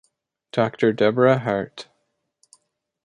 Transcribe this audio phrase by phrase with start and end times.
[0.51, 1.87] Doctor Deborah Hart.